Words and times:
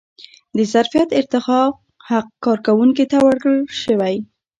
د 0.57 0.59
ظرفیت 0.73 1.09
ارتقا 1.19 1.61
حق 2.09 2.27
کارکوونکي 2.45 3.05
ته 3.11 3.17
ورکړل 3.27 3.59
شوی. 3.81 4.15